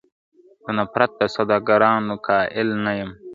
د 0.63 0.65
نفرت 0.77 1.11
د 1.19 1.21
سوداګانو 1.35 2.13
قائل 2.27 2.69
نۀ 2.83 2.93
يم 2.99 3.11